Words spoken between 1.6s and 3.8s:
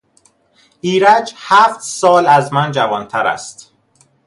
سال از من جوانتر است.